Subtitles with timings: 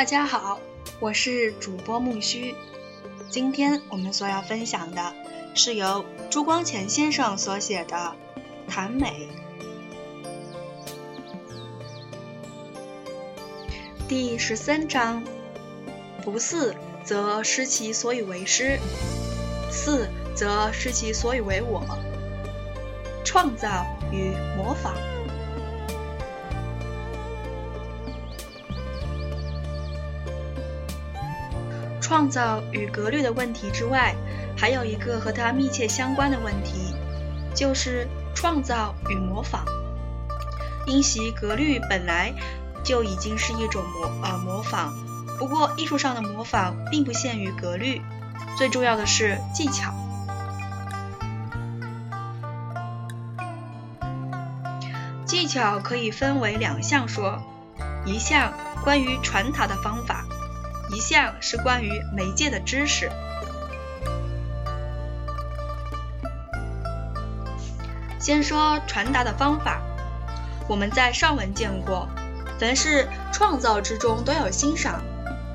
[0.00, 0.58] 大家好，
[0.98, 2.54] 我是主播木须。
[3.28, 5.14] 今天我们所要分享的
[5.54, 7.94] 是由朱光潜先生所写的
[8.66, 9.28] 《谈美》
[14.08, 15.22] 第十三章：
[16.24, 16.74] 不似
[17.04, 18.78] 则失其所以为师，
[19.70, 21.84] 似则失其所以为我。
[23.22, 24.94] 创造与模仿。
[32.10, 34.16] 创造与格律的问题之外，
[34.58, 36.92] 还有一个和它密切相关的问题，
[37.54, 39.64] 就是创造与模仿。
[40.88, 42.34] 因袭格律本来
[42.82, 44.92] 就已经是一种模呃模仿，
[45.38, 48.02] 不过艺术上的模仿并不限于格律，
[48.58, 49.94] 最重要的是技巧。
[55.24, 57.40] 技巧可以分为两项说，
[58.04, 60.24] 一项关于传达的方法。
[60.92, 63.10] 一项是关于媒介的知识。
[68.18, 69.80] 先说传达的方法，
[70.68, 72.08] 我们在上文见过，
[72.58, 75.00] 凡是创造之中都有欣赏，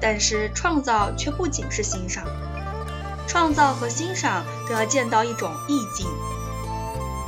[0.01, 2.25] 但是创造却不仅是欣赏，
[3.27, 6.07] 创造和欣赏都要见到一种意境。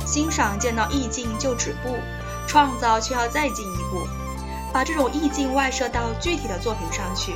[0.06, 1.96] 欣赏见到意境就止步，
[2.46, 4.08] 创造却要再进一步，
[4.72, 7.34] 把这种意境外射到具体的作品上去。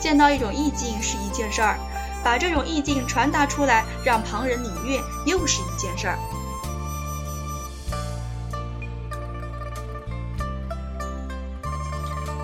[0.00, 1.78] 见到一种意境是一件事儿，
[2.24, 6.18] 把这种意境传达出来，让旁人领略又是一件事儿。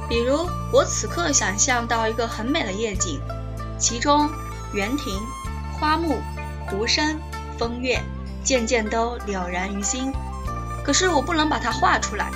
[0.08, 3.20] 比如，我此刻想象到一个很美的夜景，
[3.78, 4.30] 其中
[4.72, 5.20] 园亭、
[5.72, 6.20] 花木、
[6.68, 7.18] 湖山、
[7.58, 8.00] 风月，
[8.44, 10.12] 件件都了然于心。
[10.84, 12.30] 可是我不能把它画出来，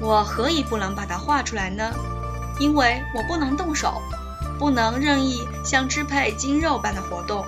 [0.00, 1.90] 我何以不能把它画出来呢？
[2.62, 4.00] 因为我不能动手，
[4.56, 7.44] 不能任意像支配筋肉般的活动。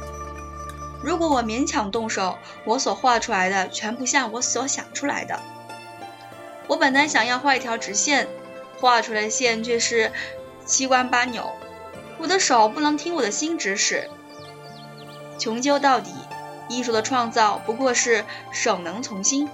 [1.04, 5.38] 如果我勉强动手，我所画出来的全不像我所想出来的。
[6.66, 8.26] 我本来想要画一条直线，
[8.80, 10.10] 画出来的线却是
[10.66, 11.48] 七弯八扭。
[12.18, 14.10] 我的手不能听我的心指使。
[15.38, 16.10] 穷究到底，
[16.68, 19.48] 艺术的创造不过是手能从心，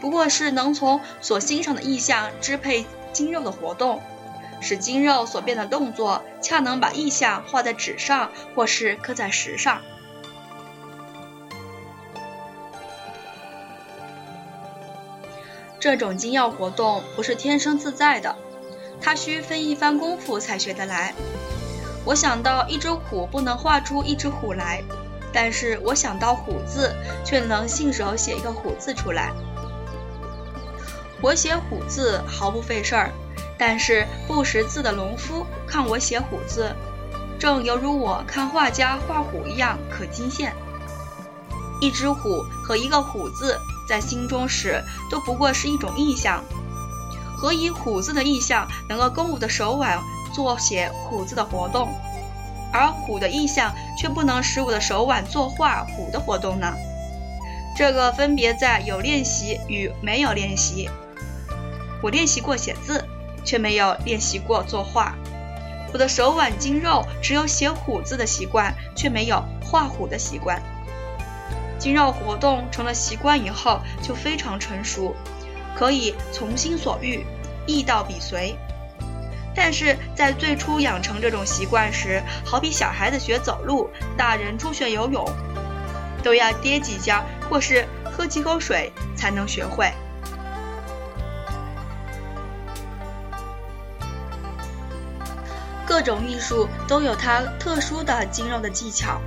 [0.00, 4.00] 不过是能从所欣赏的意象支配筋肉的活动。
[4.60, 9.80] 使筋肉所变的动作恰能把意象画在纸上，或是刻在石上。
[15.78, 18.36] 这种精要活动不是天生自在的，
[19.00, 21.14] 它需费一番功夫才学得来。
[22.04, 24.82] 我想到一只虎不能画出一只虎来，
[25.32, 26.94] 但是我想到虎字，
[27.24, 29.32] 却能信手写一个虎字出来。
[31.22, 33.10] 我写虎字毫不费事儿。
[33.60, 36.74] 但是不识字的农夫看我写虎字，
[37.38, 40.50] 正犹如我看画家画虎一样可惊羡。
[41.78, 46.42] 一只虎和一个虎字在心中时，都不过是一种意象。
[47.36, 49.98] 何以虎字的意象能够供我的手腕
[50.32, 51.92] 做写虎字的活动，
[52.72, 56.72] 而虎的意象却不能使我的手腕作画虎的活动呢？
[57.76, 60.88] 这个分别在有练习与没有练习。
[62.02, 63.04] 我练习过写字。
[63.44, 65.14] 却没有练习过作画，
[65.92, 70.62] 我的手腕筋肉只有写虎字的习惯，却没有画虎的习惯。
[71.78, 75.14] 筋肉活动成了习惯以后，就非常成熟，
[75.74, 77.24] 可以从心所欲，
[77.66, 78.54] 意到笔随。
[79.54, 85.26] 但是在最初养成这种习惯时，好比小孩子学走路，大人初学游泳，
[86.22, 89.90] 都要跌几跤或是喝几口水才能学会。
[95.90, 99.20] 各种艺术都有它特殊的筋肉的技巧，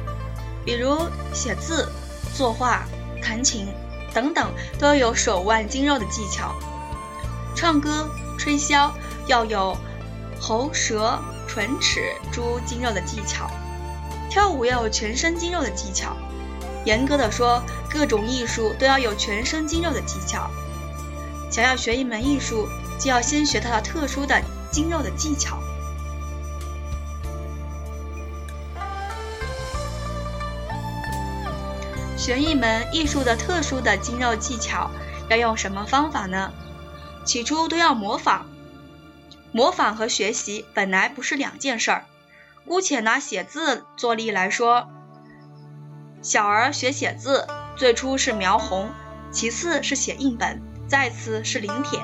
[0.64, 0.98] 比如
[1.34, 1.92] 写字、
[2.34, 2.86] 作画、
[3.22, 3.68] 弹琴
[4.14, 6.56] 等等，都有手腕筋肉的技巧。
[7.54, 8.90] 唱歌、吹箫
[9.28, 9.78] 要有
[10.40, 11.20] 喉、舌、
[11.50, 12.00] 唇、齿
[12.32, 13.46] 诸筋肉的技巧；
[14.30, 16.16] 跳舞要有全身筋肉的技巧。
[16.86, 17.62] 严格的说，
[17.92, 20.50] 各种艺术都要有全身筋肉的技巧。
[21.52, 25.60] 想要学一门艺术，就要先学它的特殊的筋肉的技巧。
[32.24, 34.90] 学一门艺术的特殊的筋肉技巧，
[35.30, 36.54] 要用什么方法呢？
[37.26, 38.46] 起初都要模仿。
[39.52, 42.06] 模仿和学习本来不是两件事儿。
[42.66, 44.88] 姑且拿写字做例来说，
[46.22, 48.92] 小儿学写字，最初是描红，
[49.34, 52.00] 其次是写印本，再次是临帖。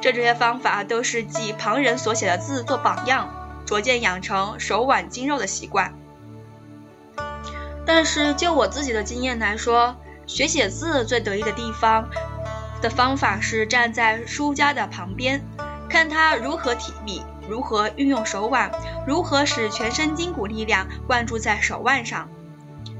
[0.00, 3.28] 这这些方法都是记旁人所写的字做榜样，
[3.66, 5.97] 逐渐养成手腕筋肉的习惯。
[7.88, 9.96] 但是就我自己的经验来说，
[10.26, 12.10] 学写字最得意的地方
[12.82, 15.42] 的方法是站在书家的旁边，
[15.88, 18.70] 看他如何提笔，如何运用手腕，
[19.06, 22.28] 如何使全身筋骨力量灌注在手腕上。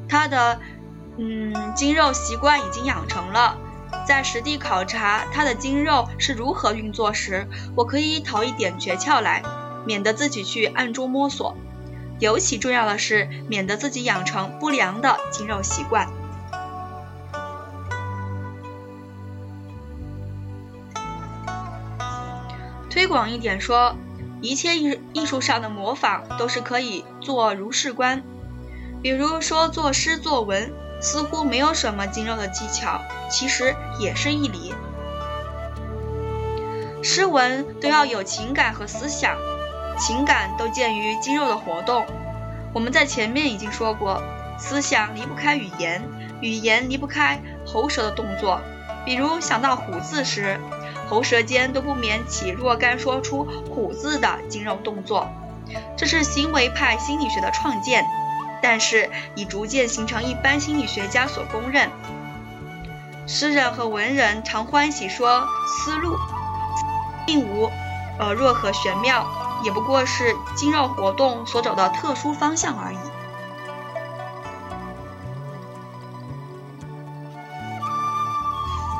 [0.08, 0.58] 他的
[1.18, 3.58] 嗯筋肉习惯已经养成了。
[4.06, 7.46] 在实地考察他的筋肉是如何运作时，
[7.76, 9.42] 我可以讨一点诀窍来，
[9.84, 11.54] 免得自己去暗中摸索。
[12.18, 16.08] 尤其重要的是，免得自己养成不良的肌肉习惯。
[22.90, 23.96] 推广一点说，
[24.40, 28.22] 一切艺艺术上的模仿都是可以做如是观。
[29.02, 30.72] 比如说，作诗作文。
[31.00, 33.00] 似乎没有什么筋肉的技巧，
[33.30, 34.74] 其实也是一理。
[37.04, 39.38] 诗文都要有情感和思想，
[39.98, 42.06] 情感都见于肌肉的活动。
[42.72, 44.22] 我们在前面已经说过，
[44.58, 46.02] 思想离不开语言，
[46.40, 48.60] 语言离不开喉舌的动作。
[49.04, 50.60] 比如想到虎字时，
[51.08, 55.28] 喉舌间都不免起若干说出虎字的肌肉动作，
[55.96, 58.04] 这是行为派心理学的创建。
[58.60, 61.88] 但是已逐渐形成一般心理学家所公认。
[63.24, 66.16] 诗人和文人常欢喜说思路，
[67.24, 67.70] 并无
[68.18, 69.24] 呃若何玄妙，
[69.62, 72.98] 也不过是筋肉活动所走的特殊方向而已。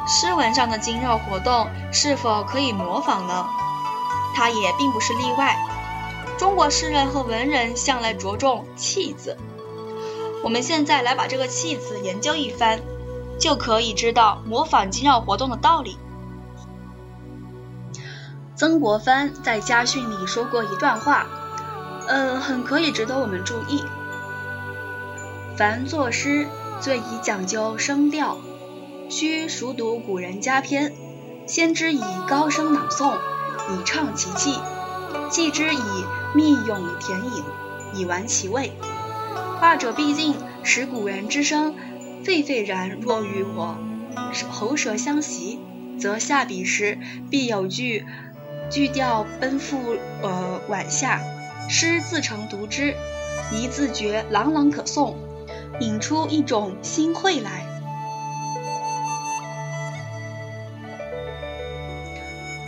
[0.07, 3.47] 诗文上的筋肉活动是否可以模仿呢？
[4.35, 5.57] 它也并不是例外。
[6.39, 9.37] 中国诗人和文人向来着重气字。
[10.43, 12.81] 我们现在来把这个气字研究一番，
[13.39, 15.99] 就可以知道模仿筋肉活动的道理。
[18.59, 21.29] 曾国藩在家训里说过一段话，
[22.09, 23.85] 呃，很可以值得我们注意。
[25.57, 26.49] 凡作诗，
[26.81, 28.37] 最宜讲究声调，
[29.09, 30.93] 须熟读古人佳篇，
[31.47, 33.17] 先之以高声朗诵，
[33.71, 34.59] 以畅其气；
[35.31, 36.05] 继之以
[36.35, 37.45] 密咏填引，
[37.95, 38.73] 以完其味。
[39.61, 40.35] 二者毕竟
[40.65, 41.77] 使古人之声
[42.25, 42.99] 沸沸然。
[43.01, 43.79] 若与我
[44.51, 45.61] 喉舌相袭，
[46.01, 46.99] 则下笔时
[47.31, 48.05] 必有句
[48.71, 51.21] 句调奔赴呃晚下，
[51.69, 52.95] 诗自成独之，
[53.53, 55.15] 一字觉朗朗可诵，
[55.81, 57.65] 引出一种新会来。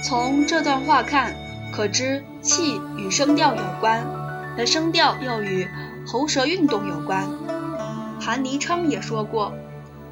[0.02, 1.34] 从这段话看，
[1.72, 4.04] 可知气与声调有关，
[4.58, 5.68] 而声调又与。
[6.06, 7.28] 喉舌运动有关，
[8.18, 9.52] 韩黎昌也说过：“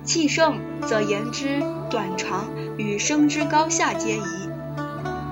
[0.05, 2.47] 气盛则言之短长
[2.77, 4.51] 与声之高下皆宜。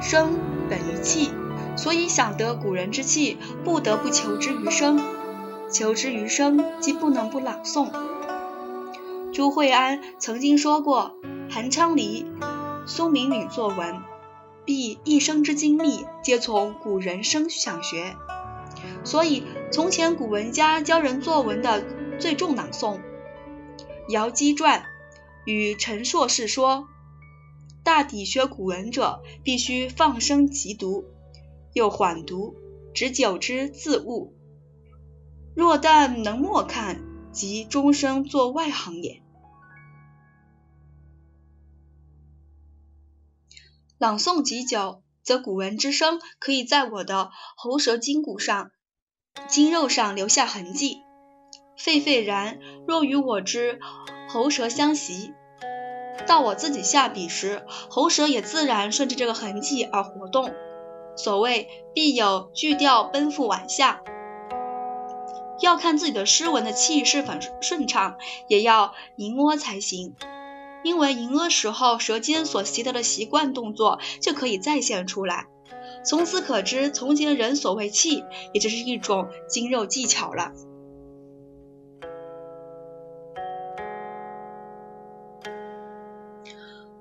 [0.09, 0.39] 生
[0.71, 1.33] 本于气，
[1.77, 5.01] 所以想得古人之气，不得不求之于声。
[5.73, 7.91] 求之于声，即不能不朗诵。”
[9.35, 11.17] 朱惠安曾经说过
[11.51, 12.25] ：“韩昌黎、
[12.87, 14.01] 苏明履作文，
[14.65, 18.15] 必一生之精密，皆从古人声想学。”
[19.03, 19.43] 所以，
[19.73, 21.83] 从前古文家教人作文的
[22.21, 23.01] 最重朗诵。
[24.09, 24.85] 姚基传
[25.45, 26.87] 与陈硕士说
[27.87, 31.05] ：“大抵学古文者，必须放声急读，
[31.73, 32.57] 又缓读，
[32.93, 34.35] 直久之自悟。
[35.55, 39.23] 若但能默看，即终生做外行也。”
[43.99, 48.73] 朗诵极久，则古文之声可以在我的喉舌筋骨上。
[49.47, 51.03] 筋肉上留下痕迹，
[51.79, 52.59] 沸沸然。
[52.89, 53.79] 若与我之
[54.29, 55.33] 喉舌相袭，
[56.27, 60.53] 到我自己下笔时，喉舌也自然顺着这个痕迹而活动。
[61.17, 64.03] 所谓必有句调奔赴晚下，
[65.61, 68.17] 要看自己的诗文的气是否顺畅，
[68.49, 70.15] 也要吟屙才行。
[70.83, 75.47] 因为吟屙时候舌尖所习得的习惯动作就可以再现出来。
[76.05, 80.53] 从此可知，从前人所谓气，也就是一种筋肉技巧了。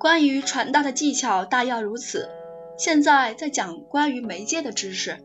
[0.05, 2.29] 关于传达的技巧，大要如此。
[2.77, 5.17] 现在再讲关于媒介的知识。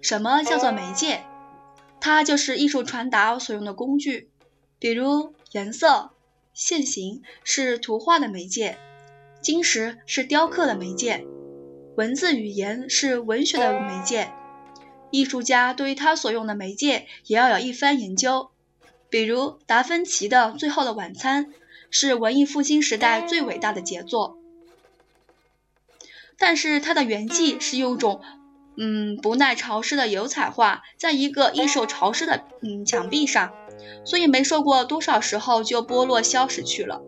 [0.00, 1.20] 什么叫做媒介？
[2.00, 4.30] 它就是艺术传达所用的工具。
[4.78, 6.12] 比如颜色、
[6.54, 8.78] 线形是图画的媒介，
[9.42, 11.26] 金石是雕刻的媒介。
[11.98, 14.32] 文字语言是文学的媒介，
[15.10, 18.52] 艺术家对于他所用的媒介也要有一番研究。
[19.10, 21.44] 比如达芬奇的《最后的晚餐》
[21.90, 24.38] 是文艺复兴时代最伟大的杰作。
[26.38, 28.22] 但是它的原迹是用一种
[28.78, 33.52] 嗯不耐潮湿的油彩画在一个易受潮湿的嗯墙壁上，
[34.06, 37.02] 所以没受过多少时候就剥落消失去了。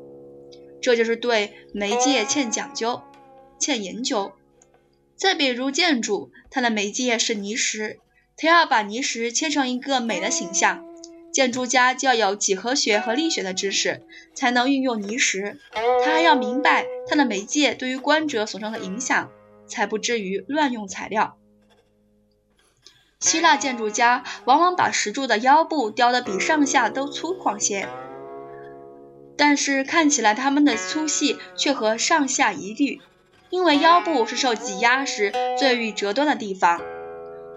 [0.83, 3.03] 这就是对媒介欠讲究、
[3.59, 4.33] 欠研究。
[5.17, 8.01] 再比如建筑，它的媒介是泥石，
[8.37, 10.85] 它要把泥石切成一个美的形象。
[11.33, 14.03] 建筑家就要有几何学和力学的知识，
[14.35, 15.59] 才能运用泥石。
[15.73, 19.31] 他还要明白它的媒介对于观者所生的影响，
[19.67, 21.39] 才不至于乱用材料。
[23.19, 27.89] 希腊建筑家往往把石柱的腰部雕得比上下都粗犷些，
[29.37, 33.01] 但是看起来它们的粗细却和上下一律，
[33.49, 36.83] 因为腰部是受挤压时最易折断的地方，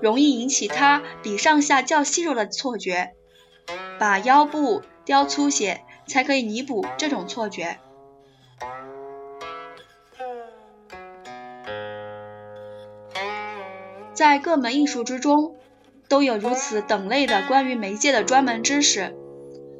[0.01, 3.14] 容易引起它比上下较细弱的错觉。
[3.99, 7.79] 把腰部雕粗些，才可以弥补这种错觉。
[14.13, 15.55] 在各门艺术之中，
[16.07, 19.13] 都有如此等类的关于媒介的专门知识。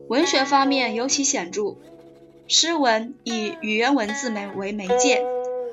[0.09, 1.77] 文学方面尤其显著，
[2.47, 5.23] 诗文以语言文字媒为媒介，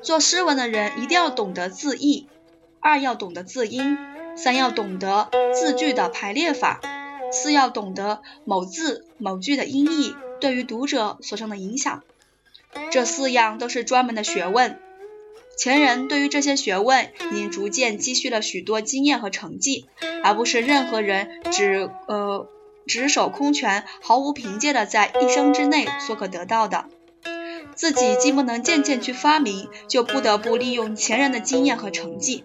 [0.01, 2.27] 做诗文的人一定要懂得字义，
[2.79, 3.97] 二要懂得字音，
[4.35, 6.79] 三要懂得字句的排列法。
[7.33, 12.03] 四要懂得某字某句的音译对于读者所生的影响，
[12.91, 14.79] 这四样都是专门的学问。
[15.57, 19.87] 前人对于这些学问已经逐渐积蓄了许多经验和成绩，
[20.23, 22.47] 而不是任何人只呃
[22.87, 26.85] 只手空拳、毫无凭借的在一生之内所可得到的。
[27.75, 32.43] 自己既不能渐渐去发明，就不得不利用前人的经验和成绩。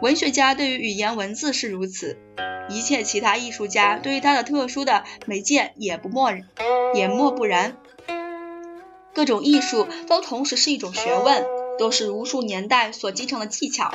[0.00, 2.18] 文学家对于语言文字是如此。
[2.68, 6.32] 一切其他艺术家对于他的特殊的媒介也不默
[6.94, 7.76] 也莫不然。
[9.14, 11.44] 各种艺术都同时是一种学问，
[11.78, 13.90] 都是无数年代所继承的技巧。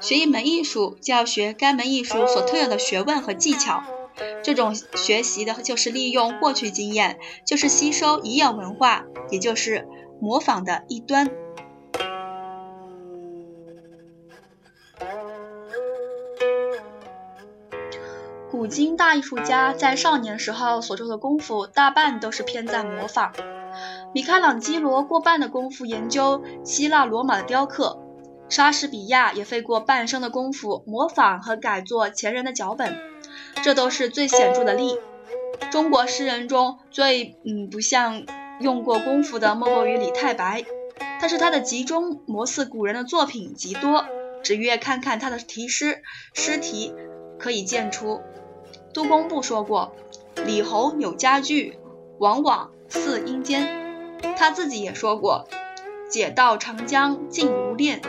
[0.00, 3.82] 学一门艺术，就要学该门艺术所特有的学问和技巧。
[4.42, 9.88] 这种学习的就是利用过去经验，就是吸收已有文化，也就是
[10.20, 11.30] 模仿的一端。
[18.56, 23.34] 古今大艺术家在少年时候所做的功夫，大半都是偏在模仿。
[24.14, 27.98] 米开朗基罗过半的功夫研究希腊罗马的雕刻，
[28.48, 32.96] 莎士比亚也费过半生的功夫模仿和改作前人的脚本，
[33.62, 34.96] 这都是最显著的例。
[35.70, 38.24] 中国诗人中最嗯不像
[38.60, 40.64] 用过功夫的，莫过于李太白，
[41.20, 44.06] 但是他的集中模似古人的作品极多，
[44.42, 46.94] 只阅看看他的题诗诗题，
[47.38, 48.22] 可以见出。
[48.96, 49.94] 杜工部说过
[50.46, 51.78] ：“李侯有佳句，
[52.16, 53.68] 往往似阴间。”
[54.38, 55.46] 他自己也说过
[56.08, 58.00] ：“解道长江尽无恋，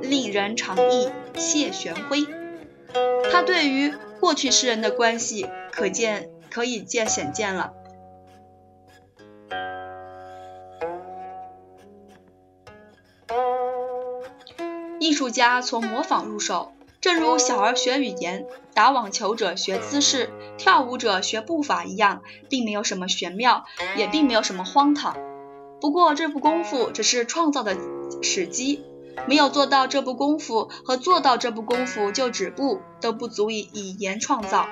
[0.00, 1.08] 令人长忆
[1.38, 2.26] 谢玄辉。”
[3.30, 7.74] 他对于过去诗人的关系，可见可以见显见了。
[14.98, 16.72] 艺术家从模仿入手。
[17.02, 23.64] 正如小儿学语言，打网球者学姿势，跳舞者学步伐一样，并没有什么玄妙，
[23.96, 25.16] 也并没有什么荒唐。
[25.80, 27.76] 不过这部功夫只是创造的
[28.22, 28.84] 时机，
[29.26, 34.68] 没有做到这部功夫和做到这部功夫就止步，都不足以以言创造。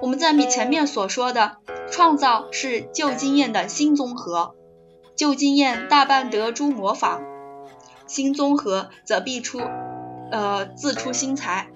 [0.00, 1.58] 我们在前面所说的
[1.90, 4.54] 创造是旧经验的新综合，
[5.14, 7.20] 旧经验大半得诸模仿，
[8.06, 9.60] 新综合则必出。
[10.30, 11.68] 呃，自出心裁。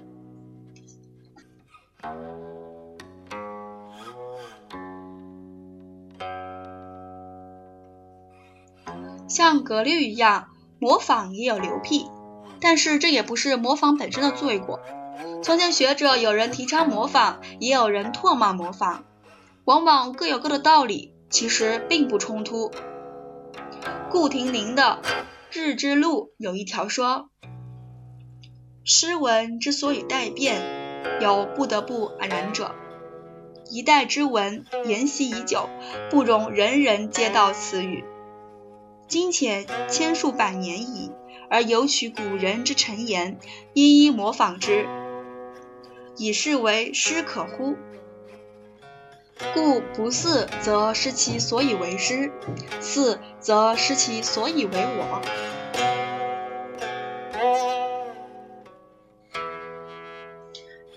[9.26, 12.06] 像格律一样，模仿也有流癖，
[12.61, 14.78] 但是这也不是模仿本身的罪过。
[15.42, 19.04] 从前学者有人提倡模仿，也有人唾骂模仿，
[19.64, 22.70] 往往各有各的道理，其实并不冲突。
[24.11, 25.00] 顾亭林的
[25.50, 27.30] 《日之路》有一条说。
[28.87, 30.61] 诗文之所以待变，
[31.23, 32.75] 有不得不蔼然者。
[33.71, 35.71] 一代之文，沿袭已久，
[36.11, 38.05] 不容人人皆道此语。
[39.09, 41.11] 今且千数百年矣，
[41.49, 43.38] 而犹取古人之陈言，
[43.73, 44.87] 一一模仿之，
[46.19, 47.76] 以是为诗可乎？
[49.55, 52.31] 故不似则失其所以为诗，
[52.81, 55.23] 似则失其所以为我。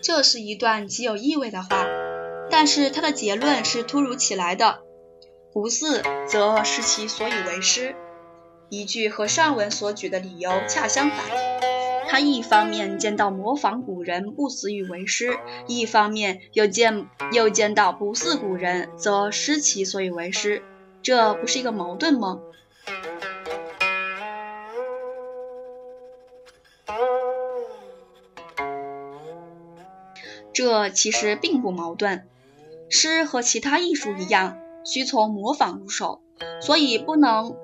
[0.07, 1.85] 这是一段极有意味的话，
[2.49, 4.79] 但是它的结论是突如其来的。
[5.51, 7.93] 不似则失其所以为师。
[8.69, 11.17] 一句和上文所举的理由恰相反。
[12.07, 15.37] 他一方面见到模仿古人不死于为师，
[15.67, 20.63] 一方面又见又见到不似古人则失其所以为师，
[21.01, 22.39] 这不是一个矛盾吗？
[30.57, 32.23] 这其实并不矛盾。
[32.89, 36.19] 诗和其他艺术一样，需从模仿入手，
[36.63, 37.55] 所以不能，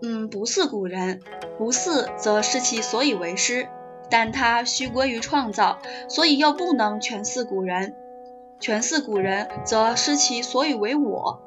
[0.00, 1.20] 嗯，不似古人。
[1.58, 3.66] 不似则失其所以为诗，
[4.10, 7.96] 但它须归于创造，所以又不能全似古人。
[8.60, 11.42] 全似古人则失其所以为我。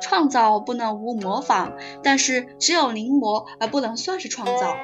[0.00, 1.72] 创造不能无模仿，
[2.04, 4.76] 但是只有临摹而不能算是创造。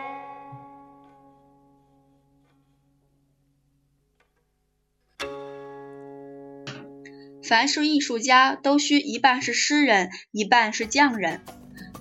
[7.48, 11.40] 凡是艺术家，都需一半是诗人，一半是匠人。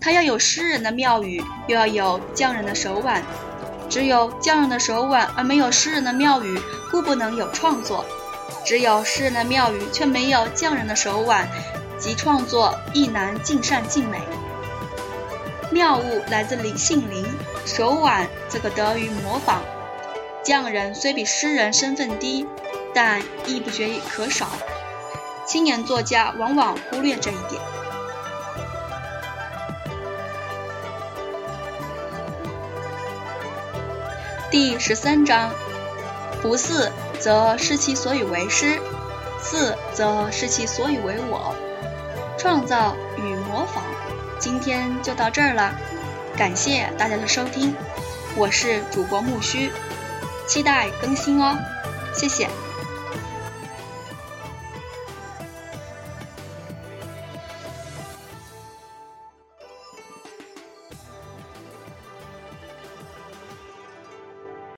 [0.01, 3.23] 他要有诗人的妙语，又要有匠人的手腕。
[3.89, 6.59] 只有匠人的手腕，而没有诗人的妙语，
[6.91, 8.03] 故不能有创作；
[8.65, 11.47] 只有诗人的妙语，却没有匠人的手腕，
[11.97, 14.19] 即创作亦难尽善尽美。
[15.71, 17.25] 妙物来自灵性灵，
[17.65, 19.61] 手腕则可得于模仿。
[20.43, 22.45] 匠人虽比诗人身份低，
[22.93, 24.49] 但亦不觉可少。
[25.47, 27.61] 青年作家往往忽略这一点。
[34.51, 35.49] 第十三章：
[36.41, 38.77] 不似则失其所以为师，
[39.41, 41.55] 似则失其所以为我。
[42.37, 43.83] 创造与模仿，
[44.37, 45.73] 今天就到这儿了。
[46.35, 47.73] 感谢大家的收听，
[48.35, 49.71] 我是主播木须，
[50.45, 51.57] 期待更新哦，
[52.13, 52.49] 谢谢。